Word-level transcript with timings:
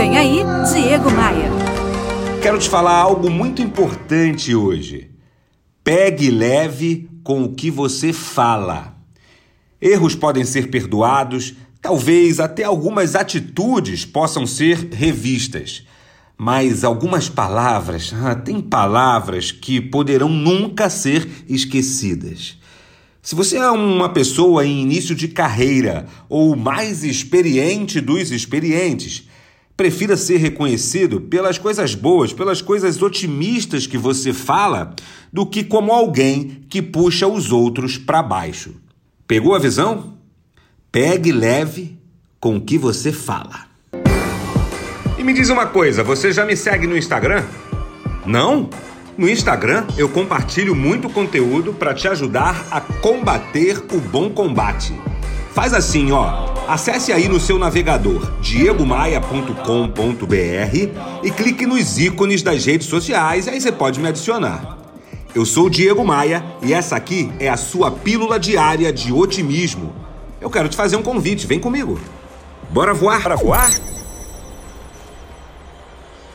Vem 0.00 0.16
aí, 0.16 0.38
Diego 0.72 1.10
Maia. 1.10 1.50
Quero 2.40 2.58
te 2.58 2.70
falar 2.70 2.96
algo 2.96 3.28
muito 3.28 3.60
importante 3.60 4.54
hoje. 4.54 5.10
Pegue 5.84 6.30
leve 6.30 7.10
com 7.22 7.44
o 7.44 7.54
que 7.54 7.70
você 7.70 8.10
fala. 8.10 8.96
Erros 9.78 10.14
podem 10.14 10.42
ser 10.42 10.70
perdoados, 10.70 11.52
talvez 11.82 12.40
até 12.40 12.64
algumas 12.64 13.14
atitudes 13.14 14.06
possam 14.06 14.46
ser 14.46 14.88
revistas. 14.90 15.86
Mas 16.34 16.82
algumas 16.82 17.28
palavras, 17.28 18.10
ah, 18.24 18.34
tem 18.34 18.58
palavras 18.58 19.52
que 19.52 19.82
poderão 19.82 20.30
nunca 20.30 20.88
ser 20.88 21.28
esquecidas. 21.46 22.56
Se 23.20 23.34
você 23.34 23.58
é 23.58 23.70
uma 23.70 24.08
pessoa 24.08 24.64
em 24.64 24.80
início 24.80 25.14
de 25.14 25.28
carreira 25.28 26.06
ou 26.26 26.56
mais 26.56 27.04
experiente 27.04 28.00
dos 28.00 28.30
experientes, 28.30 29.28
prefira 29.80 30.14
ser 30.14 30.36
reconhecido 30.36 31.22
pelas 31.22 31.56
coisas 31.56 31.94
boas, 31.94 32.34
pelas 32.34 32.60
coisas 32.60 33.00
otimistas 33.00 33.86
que 33.86 33.96
você 33.96 34.30
fala, 34.30 34.94
do 35.32 35.46
que 35.46 35.64
como 35.64 35.90
alguém 35.90 36.66
que 36.68 36.82
puxa 36.82 37.26
os 37.26 37.50
outros 37.50 37.96
para 37.96 38.22
baixo. 38.22 38.74
Pegou 39.26 39.54
a 39.54 39.58
visão? 39.58 40.18
Pegue 40.92 41.32
leve 41.32 41.98
com 42.38 42.56
o 42.56 42.60
que 42.60 42.76
você 42.76 43.10
fala. 43.10 43.68
E 45.18 45.24
me 45.24 45.32
diz 45.32 45.48
uma 45.48 45.64
coisa, 45.64 46.04
você 46.04 46.30
já 46.30 46.44
me 46.44 46.58
segue 46.58 46.86
no 46.86 46.94
Instagram? 46.94 47.42
Não? 48.26 48.68
No 49.16 49.30
Instagram 49.30 49.86
eu 49.96 50.10
compartilho 50.10 50.74
muito 50.76 51.08
conteúdo 51.08 51.72
para 51.72 51.94
te 51.94 52.06
ajudar 52.06 52.66
a 52.70 52.82
combater 52.82 53.82
o 53.94 53.98
bom 53.98 54.28
combate. 54.28 54.92
Faz 55.54 55.72
assim, 55.72 56.12
ó. 56.12 56.49
Acesse 56.70 57.12
aí 57.12 57.28
no 57.28 57.40
seu 57.40 57.58
navegador 57.58 58.30
diegomaia.com.br 58.40 60.76
e 61.20 61.30
clique 61.32 61.66
nos 61.66 61.98
ícones 61.98 62.44
das 62.44 62.64
redes 62.64 62.86
sociais, 62.86 63.48
aí 63.48 63.60
você 63.60 63.72
pode 63.72 63.98
me 63.98 64.06
adicionar. 64.06 64.78
Eu 65.34 65.44
sou 65.44 65.66
o 65.66 65.70
Diego 65.70 66.04
Maia 66.04 66.44
e 66.62 66.72
essa 66.72 66.94
aqui 66.94 67.32
é 67.40 67.48
a 67.48 67.56
sua 67.56 67.90
pílula 67.90 68.38
diária 68.38 68.92
de 68.92 69.12
otimismo. 69.12 69.92
Eu 70.40 70.48
quero 70.48 70.68
te 70.68 70.76
fazer 70.76 70.94
um 70.94 71.02
convite, 71.02 71.44
vem 71.44 71.58
comigo. 71.58 72.00
Bora 72.70 72.94
voar? 72.94 73.20
Para 73.20 73.34
voar? 73.34 73.72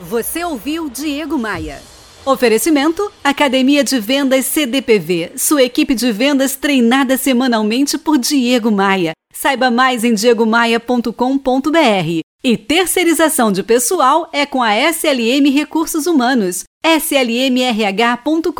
Você 0.00 0.44
ouviu 0.44 0.88
Diego 0.88 1.36
Maia. 1.36 1.82
Oferecimento: 2.24 3.10
Academia 3.24 3.82
de 3.82 3.98
Vendas 3.98 4.44
CDPV, 4.46 5.32
sua 5.36 5.62
equipe 5.62 5.94
de 5.94 6.12
vendas 6.12 6.54
treinada 6.54 7.16
semanalmente 7.16 7.96
por 7.96 8.18
Diego 8.18 8.70
Maia. 8.70 9.12
Saiba 9.32 9.70
mais 9.70 10.04
em 10.04 10.12
diegomaia.com.br. 10.12 12.20
E 12.42 12.56
terceirização 12.56 13.52
de 13.52 13.62
pessoal 13.62 14.28
é 14.32 14.46
com 14.46 14.62
a 14.62 14.74
SLM 14.74 15.50
Recursos 15.52 16.06
Humanos, 16.06 16.64
slmrh.com.br. 16.82 18.50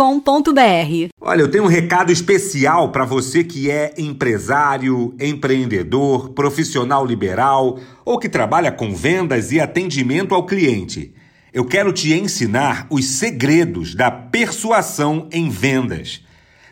Olha, 1.18 1.40
eu 1.40 1.50
tenho 1.50 1.64
um 1.64 1.68
recado 1.68 2.12
especial 2.12 2.92
para 2.92 3.06
você 3.06 3.42
que 3.42 3.70
é 3.70 3.94
empresário, 3.96 5.14
empreendedor, 5.18 6.28
profissional 6.30 7.06
liberal 7.06 7.78
ou 8.04 8.18
que 8.18 8.28
trabalha 8.28 8.70
com 8.70 8.94
vendas 8.94 9.50
e 9.50 9.58
atendimento 9.58 10.34
ao 10.34 10.44
cliente. 10.44 11.14
Eu 11.52 11.64
quero 11.64 11.92
te 11.92 12.12
ensinar 12.12 12.86
os 12.88 13.04
segredos 13.06 13.94
da 13.96 14.08
persuasão 14.08 15.28
em 15.32 15.48
vendas. 15.48 16.24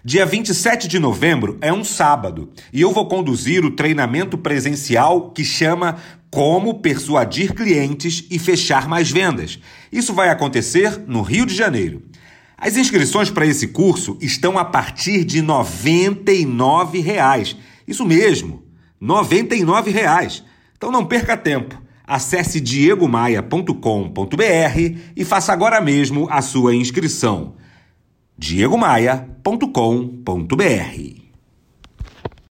Dia 0.04 0.24
27 0.24 0.86
de 0.86 1.00
novembro 1.00 1.58
é 1.60 1.72
um 1.72 1.82
sábado 1.82 2.52
e 2.72 2.80
eu 2.80 2.92
vou 2.92 3.08
conduzir 3.08 3.64
o 3.64 3.72
treinamento 3.72 4.38
presencial 4.38 5.32
que 5.32 5.44
chama 5.44 5.96
Como 6.30 6.78
Persuadir 6.80 7.54
Clientes 7.54 8.24
e 8.30 8.38
Fechar 8.38 8.88
Mais 8.88 9.10
Vendas. 9.10 9.58
Isso 9.90 10.14
vai 10.14 10.28
acontecer 10.28 11.02
no 11.08 11.22
Rio 11.22 11.44
de 11.44 11.56
Janeiro. 11.56 12.04
As 12.56 12.76
inscrições 12.76 13.30
para 13.30 13.46
esse 13.46 13.68
curso 13.68 14.16
estão 14.20 14.56
a 14.56 14.64
partir 14.64 15.24
de 15.24 15.42
99 15.42 17.00
reais. 17.00 17.56
Isso 17.86 18.04
mesmo, 18.04 18.62
99 19.00 19.90
reais. 19.90 20.44
Então 20.76 20.92
não 20.92 21.04
perca 21.04 21.36
tempo. 21.36 21.87
Acesse 22.08 22.60
diegomaia.com.br 22.60 24.96
e 25.14 25.24
faça 25.24 25.52
agora 25.52 25.80
mesmo 25.80 26.26
a 26.30 26.40
sua 26.40 26.74
inscrição. 26.74 27.54
diegomaia.com.br 28.38 31.27